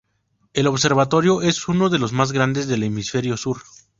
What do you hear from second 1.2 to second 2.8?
es uno de los más grandes